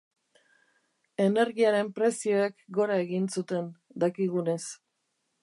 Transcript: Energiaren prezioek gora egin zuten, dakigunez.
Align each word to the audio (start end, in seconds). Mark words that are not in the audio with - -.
Energiaren 1.25 1.91
prezioek 1.99 2.65
gora 2.79 2.99
egin 3.05 3.29
zuten, 3.37 3.69
dakigunez. 4.07 4.61